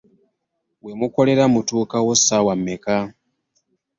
[0.83, 2.95] We mukolera mutuukawo ssaawa mmeka?